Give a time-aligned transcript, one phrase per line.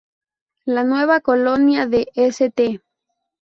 [0.65, 2.81] La nueva colonia de "St.